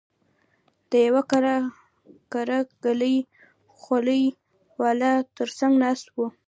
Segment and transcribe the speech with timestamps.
[0.89, 1.21] د يوه
[2.31, 3.15] قره قلي
[3.79, 4.23] خولۍ
[4.81, 6.17] والا تر څنگ ناست و.